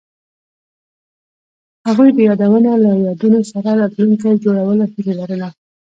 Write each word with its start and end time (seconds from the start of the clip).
هغوی 1.85 2.09
د 2.13 2.19
یادونه 2.29 2.71
له 2.83 2.89
یادونو 3.07 3.39
سره 3.51 3.69
راتلونکی 3.81 4.41
جوړولو 4.43 4.83
هیله 4.93 5.13
لرله. 5.19 5.49